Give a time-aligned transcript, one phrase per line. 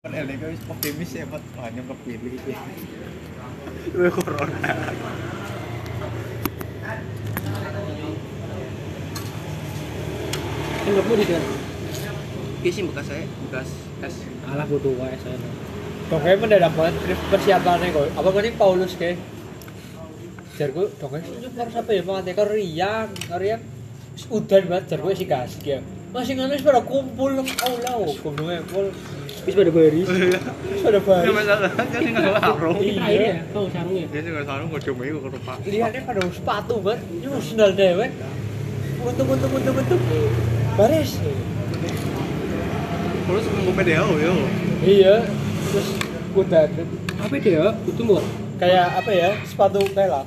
[0.00, 1.44] Kan LDK wis optimis ya, Pak.
[1.60, 2.56] Hanya kepilih iki.
[3.92, 4.56] Wih corona.
[10.88, 11.52] Enggakmu di dalam.
[12.64, 13.68] Iya sih bekas saya, bekas
[14.00, 14.24] es.
[14.48, 15.36] Alah bodoh wae saya.
[16.08, 16.96] Dongeng mendadak banget
[17.28, 18.08] persiapannya kok.
[18.16, 19.20] Apa mending Paulus ke?
[20.56, 23.60] Jarku dongeng nyup harus apa ya pengantin karo Rian, karo Rian.
[24.16, 25.78] Wis Udan banget jarku sih kasih ya.
[26.16, 28.88] Masih ngono pada kumpul nang aula kok kumpul kumpul.
[29.40, 30.06] Wis pada baris.
[30.06, 31.32] Wis pada Enggak balik.
[31.32, 32.76] masalah, kan enggak sarung.
[32.76, 34.04] Ini terakhir ya, kau sarungnya.
[34.12, 35.56] Dia juga sarung iku karo Pak.
[35.64, 37.00] Lihatnya pada sepatu banget.
[37.20, 38.06] Nyusul sendal dewe.
[39.00, 40.02] Untung untung untung untung.
[40.76, 41.10] Baris.
[43.20, 44.34] Terus mau PDO yo.
[44.82, 45.14] Iya.
[45.70, 45.88] Terus
[46.32, 46.64] udah
[47.20, 47.52] Apa dia?
[47.52, 47.66] ya?
[47.86, 48.22] Itu mbok.
[48.60, 50.24] kayak apa ya sepatu kayak lah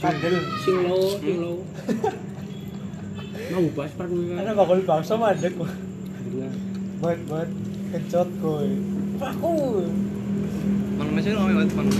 [0.00, 1.56] kandel Sing low, sing low.
[3.52, 4.56] Mau bahas ada kan.
[4.56, 5.68] bakal bangsa mandek kok
[6.98, 7.48] buat buat
[7.94, 8.74] kecot koi
[9.22, 9.86] aku
[10.98, 11.90] Mana masih ngomong banget mana.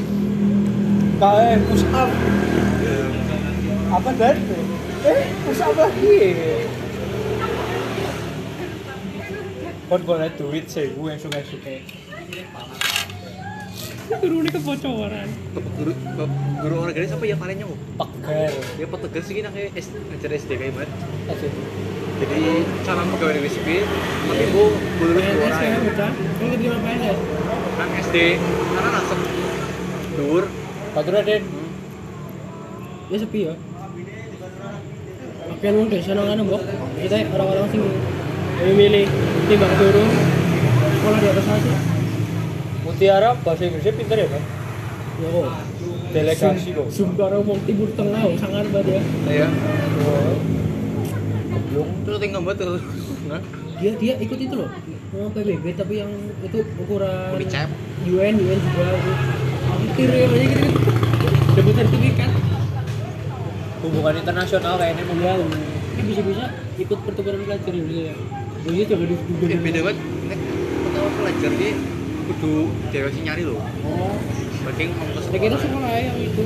[1.22, 2.10] kayak push up.
[3.94, 4.36] Apa dan
[5.06, 6.18] eh push up lagi.
[9.86, 11.74] Kon boleh duit sih gue yang suka suka
[14.14, 15.28] Turunnya kebocoran.
[15.78, 15.92] Guru
[16.58, 17.78] guru orang gede siapa ya kalian kok?
[17.98, 20.90] pakai Ya petugas sih kayak S ngajar SD kayak banget.
[22.14, 22.42] Jadi
[22.86, 23.82] cara pegawai negeri sipil,
[24.30, 24.64] tapi bu
[25.02, 25.78] guru PNS orang ya.
[26.14, 27.18] Ini keterima PNS.
[27.74, 28.16] kan SD
[28.70, 29.20] karena langsung
[30.14, 30.44] dur
[30.94, 31.42] Batur Raden
[33.10, 33.54] Ya sepi ya.
[35.44, 36.62] Pakaian wong desa nang anu, Mbok.
[37.02, 37.82] Kita orang-orang sing
[38.62, 39.04] lebih milih
[39.50, 40.08] timbang turun
[41.02, 41.74] sekolah di atas aja.
[42.84, 44.42] Mutiara bahasa Inggrisnya pinter ya kan
[45.14, 45.46] Ya kok.
[46.10, 49.02] delegasi kok karo wong timur tengah wong sangar banget ya.
[49.30, 49.48] ya
[51.74, 52.46] Keblung terus tinggal
[53.26, 53.42] nah
[53.82, 54.70] Dia dia ikut itu loh.
[55.18, 56.10] Oh, PBB tapi yang
[56.46, 57.66] itu ukuran dicap
[58.06, 58.86] UN UN juga.
[59.66, 60.68] Hampir ya banyak gitu.
[61.58, 62.30] Dapat sertifikat.
[63.82, 65.34] hubungan internasional kayaknya mau Ya,
[65.98, 66.44] ini bisa-bisa
[66.78, 68.14] ikut pertukaran pelajar ya bisa ya.
[68.64, 69.16] Jadi coba di
[69.58, 69.96] beda banget
[70.86, 71.70] pertama pelajar ini
[72.24, 72.52] kudu
[72.88, 74.16] dewa sih nyari loh Oh,
[74.64, 76.40] Banding ongkos saya kira sekolah yang itu.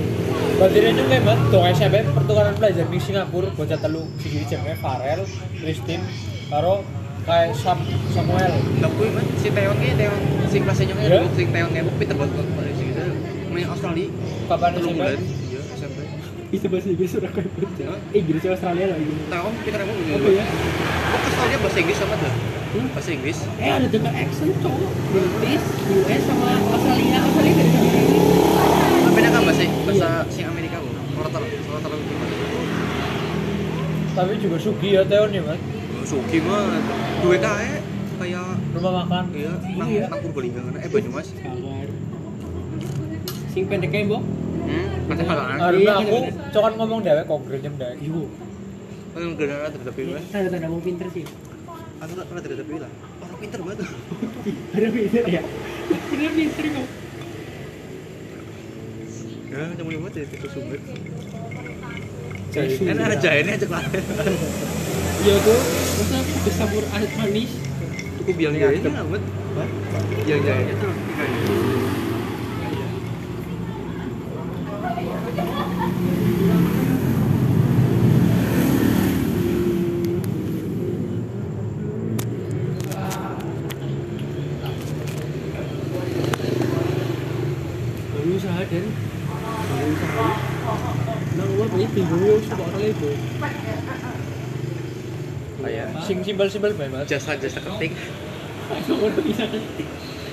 [0.58, 5.22] Berarti ini kayak banget dong SMP pertukaran pelajar di Singapura bocah telu siji jenenge Farel,
[5.54, 6.02] Christine,
[6.50, 6.82] karo
[7.22, 7.78] kayak Sam
[8.10, 8.58] Samuel.
[8.82, 11.14] Nggak kuy man, si Teon ki Teon si kelasnya nyoknya Iya.
[11.14, 13.02] dulu si Teon nembok pinter banget kok pada sih gitu.
[13.54, 14.06] Main Australia.
[14.50, 14.90] Kapan SMP?
[14.98, 15.18] bulan.
[15.22, 15.98] Iya, SMP.
[16.48, 17.50] Bisa bahasa Inggris sudah kayak?
[18.10, 19.06] Inggris Australia lagi.
[19.62, 20.10] Pinter nembok gitu.
[20.18, 20.44] Apa ya?
[21.06, 22.32] Kok Australia bahasa Inggris sama tuh?
[22.68, 22.86] Hmm?
[22.92, 23.38] Bahasa Inggris.
[23.56, 24.90] Eh ada juga accent cowok.
[25.10, 27.18] British, US sama Australia.
[27.18, 27.90] Australia dari sana.
[28.98, 30.92] Tapi beda kan bahasa bahasa sing Amerika kok.
[31.16, 32.34] Rotor, rotor gimana?
[34.12, 35.60] Tapi juga Sugi ya Teon ya mas.
[36.04, 36.82] Suki banget.
[37.20, 37.70] Dua kae
[38.18, 39.24] kayak Rumah makan.
[39.32, 40.04] iya, nang Iya.
[40.06, 40.72] nang Purbalingga kan.
[40.76, 41.26] Eh Banyumas.
[41.34, 41.88] Kabar.
[43.48, 44.22] Sing pendek kayak mbok.
[44.68, 44.86] Hmm,
[45.16, 45.56] kalaan.
[45.56, 46.30] Harusnya Iya, aku iya.
[46.52, 47.94] cokan ngomong dewe konkret jem dewe.
[47.96, 48.22] Iya.
[49.08, 50.24] Kan gara-gara terdepi wes.
[50.28, 51.24] Tanda-tanda mau pinter sih.
[51.98, 52.90] Aku tak pernah terdepi lah.
[53.18, 53.78] Orang pinter banget.
[54.70, 55.42] Ada pinter ya.
[55.90, 56.88] Bener pinter kok.
[59.48, 60.78] Ya, cuma lima jadi itu sumber.
[62.54, 63.82] Kan ada jahennya aja lah.
[65.26, 65.60] Iya tuh.
[65.98, 67.50] Masa bisa sabur air manis.
[68.22, 69.22] Cukup biang jahennya amat.
[70.22, 70.94] Biang jahennya tuh.
[88.08, 88.84] Baru usaha dan
[89.42, 90.28] baru usaha.
[91.38, 93.10] Nang luar banyak bingung ya coba orang itu.
[95.58, 95.86] Kayak
[96.38, 97.06] sing simpel-simpel banget mas.
[97.10, 97.92] jasa-jasa ketik.
[98.70, 99.88] Aku udah bisa ketik.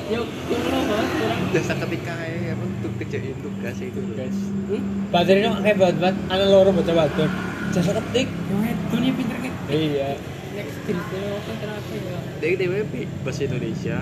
[0.06, 1.08] Banget.
[1.52, 4.38] Jasa ketik kayak apa untuk kerjain tugas itu guys.
[4.70, 5.10] Hmm?
[5.10, 6.18] Batin ini kayak banget banget.
[6.30, 7.30] Anak loro baca batin.
[7.74, 8.28] Jasa ketik.
[8.30, 10.10] Itu nih pinter kayak Iya.
[10.54, 12.18] next skill apa kenapa ya?
[12.38, 12.94] Dari DWP
[13.26, 13.98] bahasa Indonesia,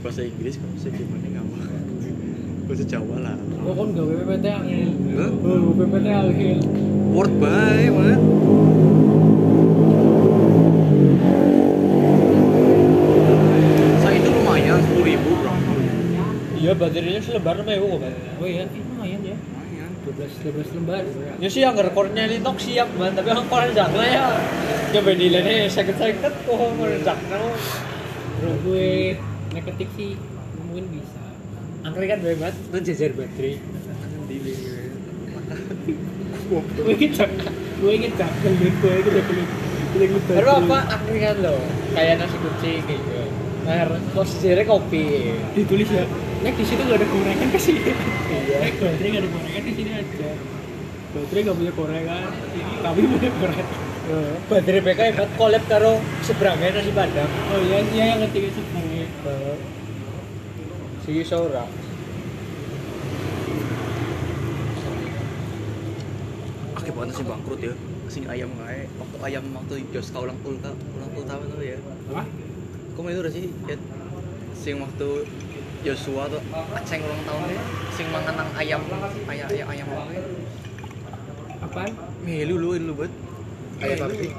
[0.00, 1.60] bahasa Inggris, bahasa Jerman nggak mau.
[2.64, 3.36] Bahasa Jawa lah.
[3.62, 4.88] Oh kan gak PPT angin.
[5.12, 5.30] Hah?
[5.30, 6.58] Oh PPT angin.
[7.12, 8.20] Word by man.
[14.00, 15.21] Saya itu lumayan sepuluh ribu bro.
[16.62, 18.12] Iya batin ini selebar ibu kok.
[18.38, 19.34] Oh iya, ini lumayan ya.
[19.34, 19.90] Lumayan.
[20.06, 21.02] 12 12 lembar.
[21.42, 24.30] Ya sih yang rekornya ini tok siap man, tapi yang koran jakna ya.
[24.94, 27.38] Coba nilainya seket-seket kok mau jakna.
[28.38, 29.18] Bro gue
[29.98, 30.14] sih
[30.70, 31.22] mungkin bisa.
[31.82, 33.58] Angker kan banget, itu jajar baterai.
[36.52, 37.30] Gue ingin jak,
[37.80, 39.26] gue ingin jak, gue gue ingin jak,
[39.98, 40.20] gue.
[40.30, 41.58] Baru apa angkringan lo?
[41.92, 43.21] Kayak nasi kucing gitu.
[43.62, 45.04] Mer, posisinya kopi.
[45.54, 46.04] ditulis ya
[46.42, 48.56] nek di situ gak ada gorengan ke sini Iya.
[48.58, 50.30] nek baterai gak ada gorengan di sini aja
[51.12, 52.26] baterai gak punya gorengan
[52.82, 53.68] tapi punya gorengan.
[54.50, 57.30] Badri BK hebat collab karo seberangnya nasi padang.
[57.48, 59.56] oh iya iya yang ketiga sebenarnya Heeh.
[61.02, 61.64] Si iso ora.
[66.72, 67.74] Oke, banget sih bangkrut ya.
[68.10, 71.78] Sing ayam kae waktu ayam waktu Joska ulang tahun ka ulang tahun tuh ya.
[72.10, 72.22] apa
[72.92, 73.76] Kamu itu udah sih ya
[74.54, 75.08] sing waktu
[75.82, 76.38] Joshua tuh
[76.72, 77.60] aceng ulang tahun deh
[77.90, 78.80] sing mangan nang ayam
[79.26, 80.22] ayam ayam ayam apa ya?
[81.60, 81.90] apaan
[82.22, 83.10] Melu lu lu buat
[83.80, 84.30] ayam apa sih?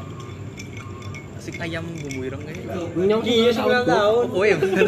[1.44, 2.64] Sing ayam bumbu ireng kayak
[2.96, 4.26] nyong Iya, sembilan tahun.
[4.32, 4.88] Oh iya bener.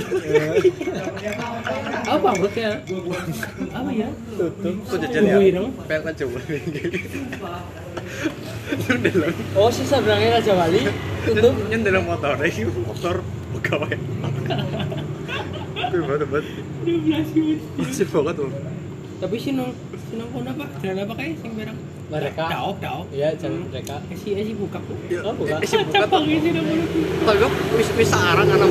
[2.06, 2.72] apa ya
[3.76, 4.76] apa ya Tutup.
[4.88, 5.36] Kok jajan ya?
[6.16, 6.40] Coba.
[8.88, 10.82] Lu dalam Oh, si seberangnya Raja Wali
[11.28, 11.54] tutup.
[11.68, 13.20] nyen dalam motor iki motor
[13.66, 13.98] pegawai.
[15.86, 16.46] Gue banget banget.
[16.86, 17.02] 12
[17.36, 18.52] menit Masih banget tuh.
[19.16, 22.44] tapi si nong si nong kono apa jalan apa kayak sing barang Mereka.
[22.46, 23.96] daop daop Iya, jalan mereka.
[24.06, 25.56] Eh, si eh, si buka tuh Oh, buka.
[25.58, 26.04] Eh, sih buka.
[26.04, 28.70] Capang si nong kono gue wis wis sarang anak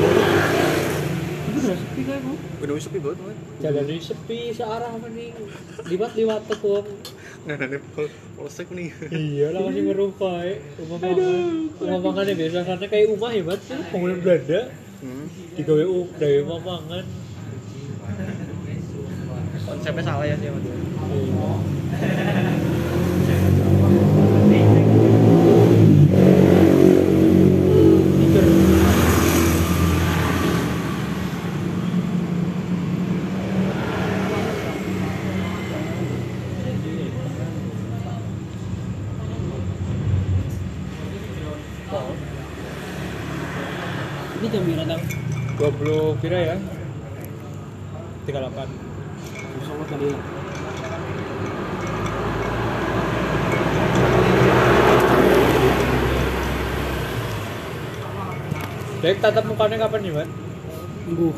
[1.44, 3.36] itu udah sepi kan bu Udah sepi banget.
[3.58, 5.32] Jalan di sepi searah mending.
[5.82, 6.86] Liwat-liwat tekung.
[7.44, 8.06] Nggak ada pol
[8.36, 8.88] polsek nih.
[9.06, 10.60] Iya lah masih merupai.
[10.76, 11.16] Rumah makan.
[11.74, 13.80] Rumah makannya biasa karena kayak rumah hebat sih.
[13.86, 14.60] Bangunan Belanda.
[15.04, 15.28] Hmm.
[15.52, 15.84] Digawe
[16.16, 17.04] gawe makan.
[19.68, 20.72] Konsepnya salah ya sih sama dia.
[21.12, 21.52] Iya.
[44.44, 45.02] ini jam berapa tang
[45.56, 46.56] 20 kira ya.
[48.28, 48.68] 38.
[49.64, 50.18] sama kali ya
[59.00, 60.28] Dek tatap mukanya kapan nih, Mas?
[61.08, 61.32] minggu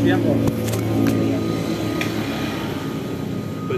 [0.00, 0.38] Siap kok.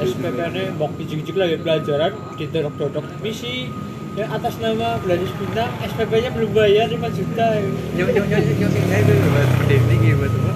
[0.02, 3.70] SPP-nya bok pijik-pijik lagi pelajaran didorok-dorok misi
[4.18, 7.70] yang atas nama Beladis Bintang SPP-nya belum bayar 5 juta ya.
[8.02, 10.52] Nyok nyok nyok nyok itu buat pendekti gitu buat apa?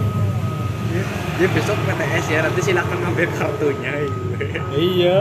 [1.37, 4.35] Ya besok PTS ya nanti silakan ngambil kartunya gitu.
[4.75, 5.19] iya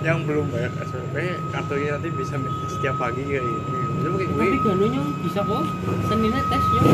[0.00, 1.16] Yang belum bayar SPP
[1.52, 2.34] kartunya nanti bisa
[2.72, 3.80] setiap pagi kayak ini.
[4.00, 4.40] Lu kayak gue.
[4.40, 5.64] tapi gano nyong bisa kok.
[6.08, 6.88] Seninnya tes nyong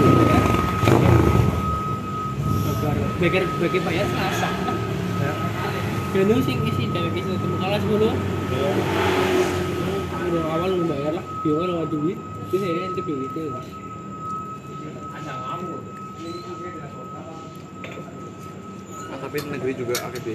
[2.86, 4.48] Bagar, bagar, bagar bayar selasa.
[5.22, 5.32] Ya.
[6.14, 8.10] Gano sing isi dari isi ketemu kelas dulu
[10.26, 11.24] udah awal lu bayar lah.
[11.46, 12.18] Biar lewat duit.
[12.50, 13.42] Terus akhirnya nanti duit itu
[19.06, 20.26] Nah, tapi negeri juga AKB.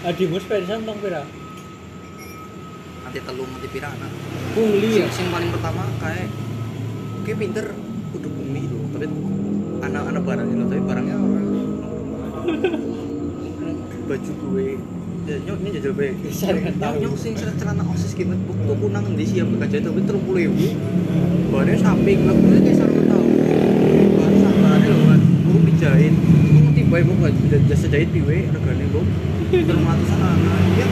[0.00, 1.28] Adimus pensiun tong pira
[3.04, 4.10] Nanti telung nanti pira anak.
[4.56, 5.06] pungli ya?
[5.12, 6.30] Sing, sing paling pertama kayak
[7.26, 7.66] kayak pinter.
[8.14, 8.78] Kudu bumi itu.
[8.96, 9.06] Tapi
[9.82, 10.64] anak-anak barang itu.
[10.64, 11.46] Tapi barangnya orang
[14.08, 14.68] baju gue.
[15.28, 18.34] Ya, nyok ini jajal bae dengan nyok nyok sing celana celana osis gitu.
[18.40, 19.88] Tuh kunang di siap kerja itu.
[19.90, 20.66] Tapi terus puluh ibu
[21.50, 22.24] bahannya samping.
[22.24, 23.26] Lah gue kayak sarung tahu
[24.16, 26.14] bahan sabar ada loh kan gue dijahit
[26.90, 28.84] bae gue nggak jasa jahit piwe regane
[29.50, 30.86] terus ratusan anak ya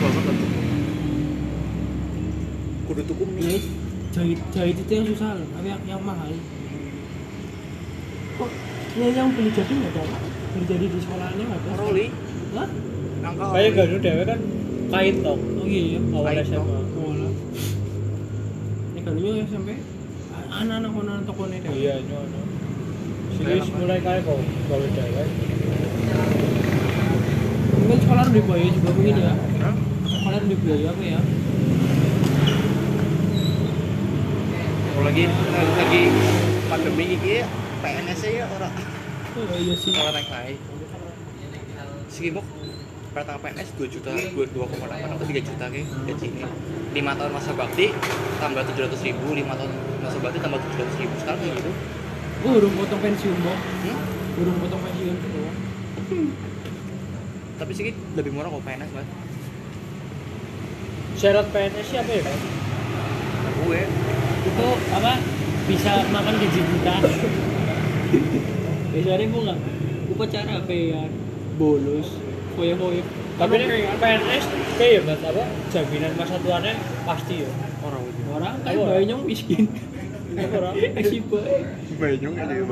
[0.00, 0.48] banget lah tuh
[2.88, 3.24] kudu tuku
[4.14, 6.30] jahit jahit itu yang susah loh tapi yang, yang mahal.
[8.38, 8.50] Kok
[8.94, 10.18] ya yang beli jadi nggak ada?
[10.54, 11.70] Beli jadi di sekolahnya nggak ada?
[11.82, 12.06] Roli.
[12.54, 12.68] Hah?
[13.58, 14.40] kayak ganu dewe kan?
[14.94, 16.00] Kain tong oh iya iya.
[16.14, 17.32] Awal Kain SMA lah
[18.94, 19.76] ini kan ya sampai
[20.54, 22.53] anak-anak anak toko nih iya nyono
[23.34, 24.38] Sini mulai kayak kok
[24.70, 25.24] kalau dewe
[27.84, 29.74] mungkin sekolah udah biaya juga mungkin ya Hah?
[30.08, 31.20] sekolah biaya apa ya
[34.94, 35.24] Kalau lagi
[35.74, 36.02] lagi
[36.70, 37.42] pandemi ini
[37.82, 38.72] PNS ya orang
[39.34, 40.58] oh iya sih orang naik naik.
[42.06, 42.46] Sikimuk
[43.14, 46.42] rata PNS 2 juta, 2 2,8 atau 3 juta ke gaji ini.
[46.94, 47.90] 5 tahun masa bakti
[48.38, 49.70] tambah 700 ribu, 5 tahun
[50.02, 51.70] masa bakti tambah 700 ribu sekarang kayak gitu.
[52.44, 53.98] Gue udah potong pensiun mau Hmm?
[54.36, 55.16] udah potong pensiun.
[55.16, 55.48] Tuh
[57.54, 59.08] Tapi sih lebih murah kok PNS banget.
[61.14, 63.80] syarat PNS siapa ya kan Nah, gue.
[64.44, 65.12] Itu apa?
[65.64, 66.94] Bisa makan gaji juta
[68.92, 69.58] biasanya gue nggak?
[70.12, 71.02] Upacara apa ya?
[71.56, 72.08] Bolos
[72.54, 73.02] foya foya
[73.34, 73.66] tapi ini
[73.98, 74.44] PNS
[74.78, 75.42] kayak ya mas apa?
[75.74, 77.50] Jaminan masa tuanya pasti ya.
[77.82, 79.66] Orang orang kayak banyak miskin
[81.94, 82.64] Banyung aja ya.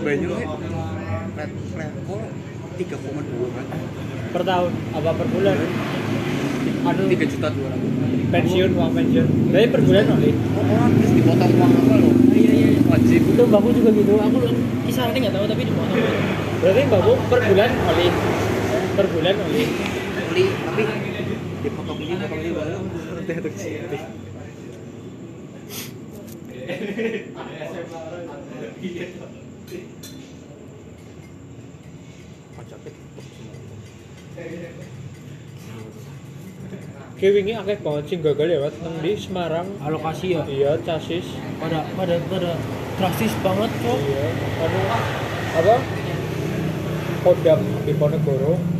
[0.00, 0.40] Banyung
[1.36, 2.20] red level
[2.78, 3.66] tiga koma dua kan
[4.30, 5.56] per tahun apa per bulan?
[6.88, 7.70] Anu tiga juta dua
[8.32, 9.26] pensiun uang pensiun.
[9.52, 12.80] Dari per bulan oleh orang terus dipotong uang apa loh iya iya iya.
[12.88, 13.20] Wajib.
[13.34, 14.12] Itu mbakku juga gitu.
[14.16, 14.38] Aku
[14.88, 15.92] kisarannya nggak tahu tapi di mana
[16.58, 18.08] berarti mbakmu per bulan oleh
[18.96, 19.66] per bulan oleh
[20.28, 20.82] beli tapi
[21.58, 22.78] dipotong ini potong ini baru.
[23.58, 24.17] Sini
[32.58, 33.54] pajaknya tutup semua
[37.18, 39.66] kayak wingi akeh banget sing gagal ya nang di Semarang.
[39.82, 40.46] Alokasi ya?
[40.46, 41.26] Iya casis.
[41.58, 42.54] Pada pada pada
[42.94, 44.26] drastis banget kok iya
[44.62, 44.80] anu
[45.58, 45.76] apa?
[47.26, 48.77] Kodam Diponegoro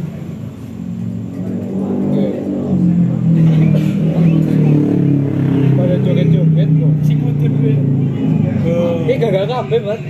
[9.28, 10.00] gagal kabeh Mat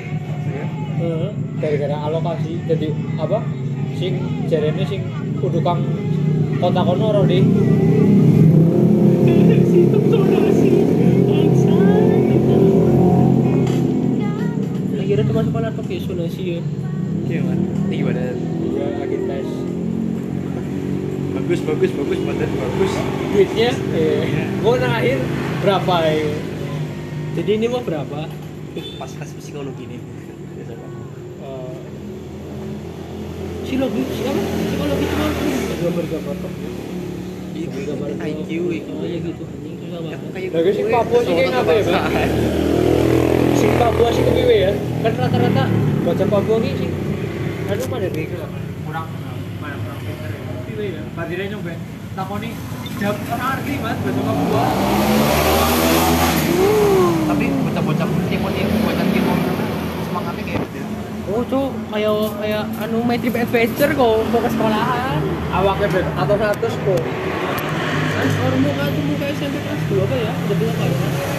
[0.98, 1.30] Heeh,
[1.62, 3.38] gara-gara alokasi jadi apa?
[3.98, 5.02] Sing jarene sing
[5.42, 5.82] kudu kang
[6.58, 7.42] kota kono ora di
[14.98, 16.60] akhirnya termasuk kan atau kayak sonasi ya?
[17.26, 19.48] Gimana ini gimana juga lagi tes.
[21.38, 22.92] Bagus bagus bagus badan bagus.
[23.34, 25.18] Duitnya eh gua nang akhir
[25.62, 26.38] berapa ya
[27.38, 28.26] jadi ini mau berapa
[28.98, 30.00] pas tes psikologi nih.
[30.68, 30.78] Kan
[31.38, 31.76] Eh,
[33.64, 35.26] psikologi siapa psikologi cuma
[35.78, 36.52] gambar-gambar kok
[37.88, 38.92] gambar IQ itu.
[39.00, 39.44] Iya gitu.
[39.88, 40.20] Banget
[40.52, 41.82] Lagi sing Papua sih kayak ya, Bang?
[43.56, 44.72] sing Papua sih kepiwe ya?
[45.00, 45.64] Kan rata-rata
[46.04, 46.92] baca Papua ki sing
[47.68, 48.46] anu pada kayak gitu
[48.88, 49.06] kurang
[49.60, 50.40] kurang pinter ya.
[50.60, 51.72] Kepiwe ya badire nyoba
[52.16, 52.50] takoni
[52.98, 54.64] jam orang ngerti mas baca Papua
[57.28, 59.38] tapi bocah-bocah timon ini bocah timon
[60.08, 60.80] semangatnya kayak gitu
[61.28, 65.20] oh cok kayak kayak anu my trip adventure kok mau ke sekolahan.
[65.52, 67.02] Awaknya bet atau satu kok.
[68.16, 70.32] Kan orang muka itu muka SMP kelas dua apa ya?
[70.32, 70.98] Udah berapa ya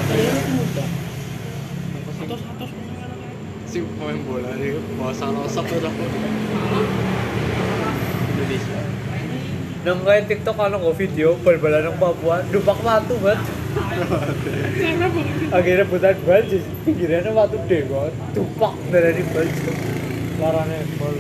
[0.10, 0.86] kalian itu muda
[2.20, 2.66] atau satu
[3.70, 5.94] si pemain bola nih bahasa losok udah
[8.30, 8.80] Indonesia.
[9.86, 12.46] Nang kayak TikTok kalau nggak video bal-balan nang Papua.
[12.54, 13.42] Dupak batu banget
[15.50, 19.48] akhirnya butan bal jadi pinggirannya batu deh banget dupak dari bal
[20.40, 21.16] larane bal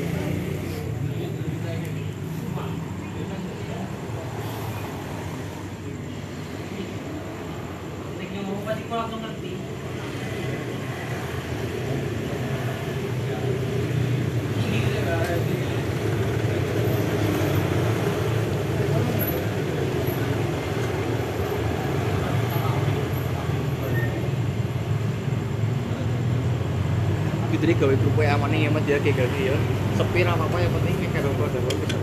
[27.50, 29.58] gitu deh gawe grup WA mana ya mas ya kayak gini ya.
[29.98, 31.98] Sepi apa apa yang penting kayak ada ada bisa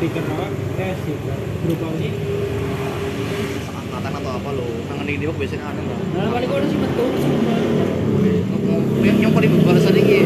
[0.00, 0.46] stiker apa?
[0.80, 1.28] Tes gitu
[1.60, 2.08] berupa ini
[3.68, 6.78] angkatan atau apa lo kangen di New York biasanya ada nggak nah paling kau sih
[6.80, 7.08] betul
[9.04, 9.50] yang yang paling
[9.84, 10.18] tadi ki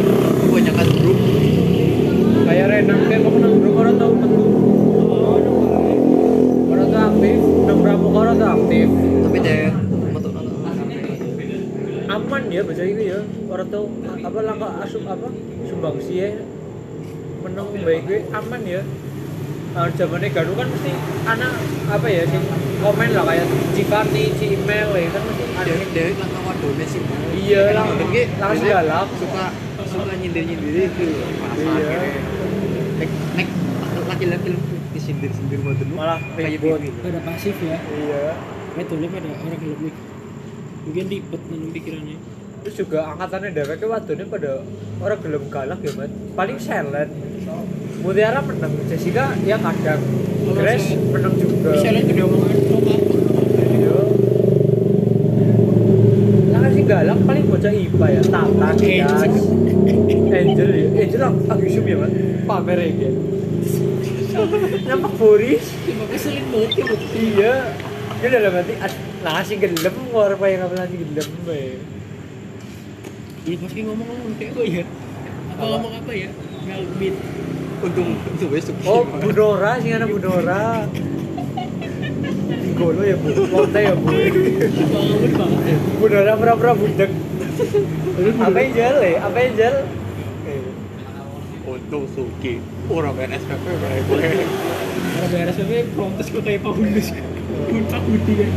[0.46, 1.18] kebanyakan grup.
[2.44, 4.44] Kayak renang kayak mau nang grup orang tahu metu.
[6.68, 8.88] Orang tuh aktif nang berapa orang tuh aktif.
[9.24, 9.83] Tapi deh betul
[12.14, 13.20] aman ya baca itu ya.
[13.50, 15.28] Orang tuh apa langkah asup apa
[15.66, 16.28] sumbang sih ya.
[17.42, 18.82] Menang baik gue aman ya.
[19.74, 20.94] Uh, zamannya garu kan mesti
[21.26, 21.50] anak
[21.90, 22.46] apa ya sing
[22.78, 23.42] komen lah kayak
[23.74, 25.72] Cikarni, Cimel ya kan mesti ada.
[25.90, 27.02] Dewi langkah wadone sih.
[27.34, 29.06] Iya, lang lang- langsung langsung galak.
[29.18, 29.44] suka
[29.90, 31.04] suka nyindir nyindir itu
[31.58, 31.74] Iya.
[31.74, 32.10] akhirnya
[33.02, 33.48] nek nek
[34.14, 34.48] laki-laki
[34.94, 36.66] disindir sindir model lu Malah kayak gitu
[37.02, 37.78] pada pasif ya.
[37.82, 38.22] Iya.
[38.78, 39.90] Metode pada orang lebih
[40.84, 42.16] mungkin ribet nanti pikirannya.
[42.64, 44.50] Terus juga angkatannya dheweke wadone pada
[45.04, 47.12] orang gelem galak ya man paling silent
[48.04, 50.00] Mutiara menang Jessica ya kadang.
[50.56, 51.72] Grace menang juga.
[51.72, 52.52] Lihat gede omongan
[56.52, 59.32] Lah sih galak paling bocah IPA ya Tata Kias
[60.36, 60.88] Angel ya.
[61.00, 62.12] Angel lagi sum ya man
[62.44, 63.10] pamer ya
[64.84, 65.64] Nampak Boris.
[66.12, 66.84] Keselin banget ya
[67.16, 67.54] iya.
[68.20, 68.74] Dia dalam hati
[69.44, 71.80] sih gelem ngor apa yang nanti gelem be?
[73.44, 74.84] Iya pasti ngomong-ngomong kayak gue ya?
[75.56, 76.28] Apa ngomong apa ya?
[76.64, 77.14] Ngalbit
[77.84, 78.74] untung untung besok.
[78.88, 80.88] Oh Bu Nora sih anak Bu Nora
[82.74, 84.08] Golo ya bu, Monte ya bu.
[84.10, 87.10] Banget banget Bu Nora pura-pura budek.
[88.40, 89.16] Apa yang jel ya?
[89.24, 89.76] Apa yang jel?
[91.74, 92.60] untung suki.
[92.88, 94.30] Ora ben SPP bae boleh.
[95.14, 97.08] Orang beres tapi protes kok kayak Paulus.
[97.64, 98.50] Guntak Budi kan.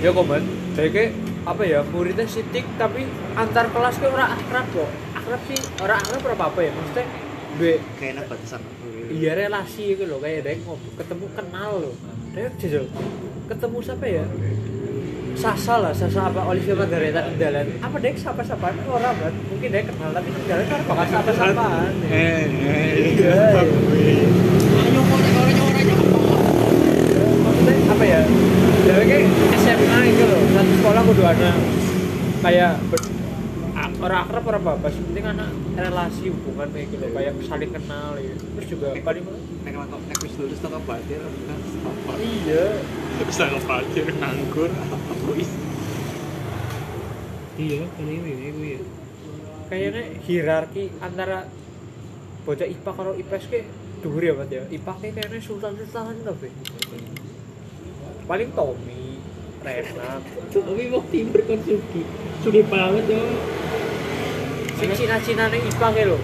[0.00, 0.42] ya kok man
[0.72, 1.12] jadi kayak
[1.44, 3.04] apa ya muridnya sitik tapi
[3.36, 4.90] antar kelas ke orang akrab kok.
[5.12, 7.04] Akrab sih orang akrab berapa apa ya maksudnya
[7.58, 8.60] dua kayak enak batasan.
[9.10, 11.94] Iya relasi gitu loh kayak yang ngobrol ketemu kenal loh.
[12.30, 12.84] Dia jajal
[13.50, 14.24] ketemu siapa ya?
[15.30, 17.66] Sasa lah, Sasa apa Olivia Margareta di jalan.
[17.80, 22.44] Apa dek sapa-sapaan orang kan mungkin dia kenal tapi di jalan kan bakal sapa-sapaan Eh,
[22.60, 23.34] eh, Iya.
[24.70, 25.94] Orang nyokor, orang nyokor aja
[27.40, 28.24] maksudnya apa ya?
[28.88, 29.24] Jadi kayak
[29.60, 30.40] SMA itu loh.
[30.56, 31.56] Satu sekolah kudu anak
[32.40, 32.72] kayak
[34.00, 38.32] orang akrab orang apa sih penting anak relasi hubungan kayak gitu kayak saling kenal ya.
[38.40, 39.24] Terus juga paling
[39.68, 40.96] nek nek wis lulus kan apa?
[42.16, 42.64] Iya.
[43.20, 44.72] Bisa ngepakir nganggur.
[44.72, 45.32] Apa.
[47.60, 48.82] Iya, paling ini gue ya.
[49.68, 51.44] kayaknya hierarki antara
[52.48, 53.68] bocah IPA kalau IPS ke
[54.00, 54.64] dhuwur ya Mas ya?
[54.72, 56.48] IPA ke kayaknya sultan-sultan tapi
[58.30, 59.18] paling Tommy
[59.60, 60.22] Renat
[60.54, 62.02] Tapi mau timur kan Sugi.
[62.46, 63.22] Sugi banget yo.
[64.80, 66.18] si Cina-Cina nih IPA ke lo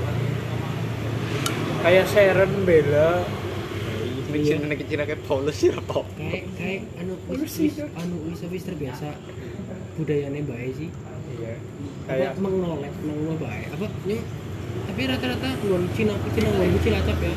[1.84, 3.20] kayak Sharon Bella
[4.32, 9.12] fiction nek kecil kayak Paulus ya apa Kayak kayak anu wis anu wis wis terbiasa
[9.96, 10.90] budayanya baik sih.
[11.36, 11.56] iya
[12.08, 13.66] Kayak menolak menolak baik.
[13.76, 13.86] Apa
[14.76, 17.34] tapi rata-rata non Cina Cina non Cilacap ya.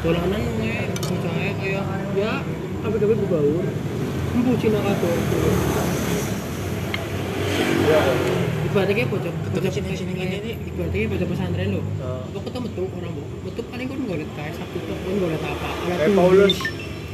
[0.00, 1.84] Dolanan kayak bocahnya kayak
[2.18, 2.32] ya
[2.82, 3.64] apa tapi berbaur.
[4.40, 5.10] Empu Cina kato.
[7.80, 8.00] iya
[8.64, 10.52] Ibaratnya kayak bocah bocah kayak- ini.
[10.64, 11.84] ibaratnya bocah pesantren loh.
[12.00, 12.22] Oh.
[12.30, 15.44] Kok ketemu tuh orang bu, betul paling nggak lihat kayak sabtu tuh kan nggak lihat
[15.44, 15.68] apa.
[15.68, 16.16] Alat Kayak.
[16.16, 16.56] Paulus.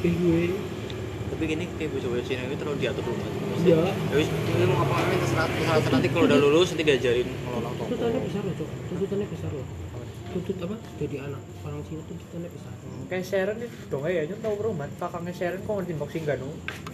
[0.06, 0.44] Gue,
[1.26, 3.18] tapi gini kayak bocah-bocah Cina itu terlalu diatur dulu
[3.58, 3.82] Iya.
[3.90, 7.70] ya wis ini mau apa apa terserah terserah nanti kalau udah lulus nanti diajarin ngelola
[7.74, 8.54] toko tuntutannya besar loh
[8.86, 9.66] tuntutannya besar loh.
[10.36, 10.76] Tuntut apa?
[11.00, 11.40] Jadi anak.
[11.62, 12.72] Orang Cina tuntutannya besar.
[13.06, 16.50] kayak Sharon itu dong ya nyong tahu rumah kakaknya Sharon kok ngerti boxing gak nu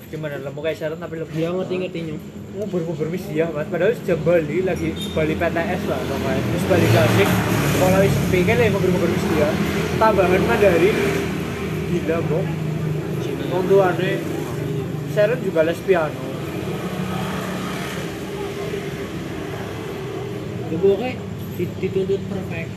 [0.07, 2.15] gimana lemu kayak Sharon tapi lebih Dia ngerti ngertinya.
[2.53, 7.29] ngubur-ngubur mis dia mas padahal sejak Bali lagi Bali PTS lah namanya terus Bali Klasik
[7.75, 9.49] kalau wis pikir ya ngubur-ngubur mis dia.
[9.97, 10.97] Tambahan Mandarin
[11.89, 12.41] gila bro.
[13.65, 14.13] Tuane
[15.11, 16.23] Sharon juga les piano
[20.73, 21.13] pokoknya
[21.55, 22.71] di- dituntut perfect.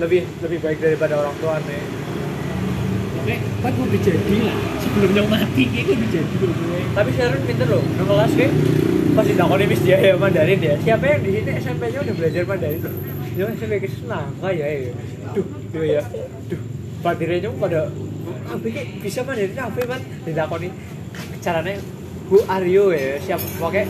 [0.00, 1.80] Lebih lebih baik daripada orang tuane
[3.20, 4.56] Oke, kan gue udah jadi lah.
[4.80, 6.80] Sebelum yang mati, kayak gue udah jadi gue.
[6.96, 8.46] tapi Sharon pinter loh nang kelas ke
[9.12, 12.80] pasti takoni mis dia ya Mandarin ya siapa yang di sini SMP-nya udah belajar Mandarin
[12.80, 12.94] tuh
[13.36, 14.92] ya SMP ke senangga ya ya.
[15.36, 16.02] Duh duh ya.
[16.48, 16.60] Duh
[17.04, 17.80] batirnya nyong pada
[18.48, 20.68] apa kayak bisa Mandarin apa man ditakoni
[21.44, 21.76] caranya
[22.32, 23.84] Bu Aryo ya siapa pakai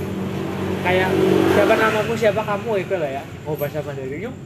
[0.83, 1.09] kayak
[1.55, 3.23] siapa namamu siapa kamu itu lah ya.
[3.46, 4.37] Mau bahasa Mandarin nyong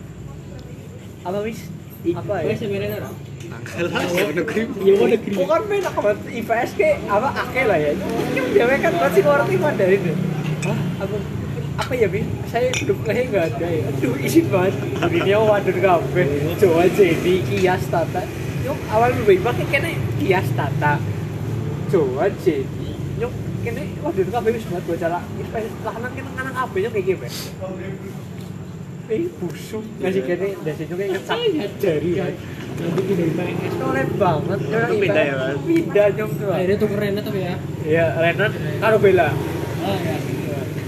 [1.24, 1.60] apa mis
[2.04, 3.10] apa ya Oke, sebenarnya apa?
[3.44, 5.32] tanggal lah ya negeri Ya gue negeri.
[5.36, 7.90] Kok kan beda banget IPS ke apa ake lah ya.
[8.34, 10.02] Yang dia kan pasti ngerti Mandarin.
[10.64, 10.78] Hah?
[11.00, 11.16] Apa
[11.74, 12.20] apa ya Bi?
[12.46, 13.82] Saya hidup kayaknya nggak ada ya.
[13.88, 14.74] Aduh izin banget.
[15.00, 16.22] Dunia waduh kafe.
[16.60, 18.22] Jawa jadi kias tata.
[18.64, 21.00] Yuk awal lebih pakai kene kias tata.
[21.90, 22.88] Jawa jadi.
[23.22, 23.32] Yuk
[23.64, 25.22] kene waduh kafe wis buat baca lah.
[25.40, 27.38] IPS lahanan kene kanan apa ya kayak gimana?
[29.04, 31.38] Eh busuk ngasih kene dasar juga ngecap
[31.76, 32.26] jari ya.
[32.74, 33.74] Nanti pindah IPS.
[33.78, 34.58] Keren banget.
[34.64, 35.56] Itu pindah ya, Mas?
[35.62, 36.48] Pindah nyong tuh.
[36.50, 37.54] Akhirnya tuh keren tapi ya.
[37.84, 39.28] Iya, Renat karo Bella.
[39.84, 40.16] Ya.